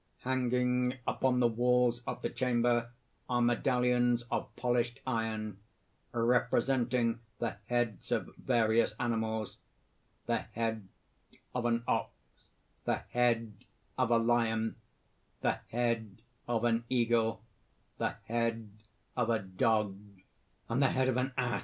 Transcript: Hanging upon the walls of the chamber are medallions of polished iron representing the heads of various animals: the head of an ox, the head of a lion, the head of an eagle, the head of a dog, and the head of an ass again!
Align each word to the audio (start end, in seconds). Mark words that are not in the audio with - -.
Hanging 0.23 0.95
upon 1.05 1.39
the 1.39 1.47
walls 1.47 2.01
of 2.07 2.23
the 2.23 2.31
chamber 2.31 2.89
are 3.29 3.39
medallions 3.39 4.23
of 4.31 4.49
polished 4.55 4.99
iron 5.05 5.59
representing 6.11 7.19
the 7.37 7.57
heads 7.67 8.11
of 8.11 8.31
various 8.35 8.95
animals: 8.99 9.57
the 10.25 10.37
head 10.53 10.87
of 11.53 11.65
an 11.67 11.83
ox, 11.87 12.09
the 12.83 12.95
head 13.11 13.53
of 13.95 14.09
a 14.09 14.17
lion, 14.17 14.75
the 15.41 15.59
head 15.69 16.23
of 16.47 16.63
an 16.63 16.83
eagle, 16.89 17.43
the 17.99 18.15
head 18.23 18.71
of 19.15 19.29
a 19.29 19.37
dog, 19.37 19.99
and 20.67 20.81
the 20.81 20.87
head 20.89 21.09
of 21.09 21.17
an 21.17 21.31
ass 21.37 21.51
again! 21.53 21.59